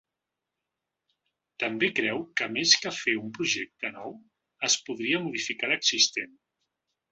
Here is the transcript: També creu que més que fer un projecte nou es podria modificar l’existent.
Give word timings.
També 1.63 1.89
creu 1.99 2.23
que 2.41 2.47
més 2.55 2.73
que 2.85 2.93
fer 3.01 3.15
un 3.25 3.29
projecte 3.37 3.93
nou 3.99 4.17
es 4.71 4.81
podria 4.89 5.23
modificar 5.29 5.73
l’existent. 5.75 6.37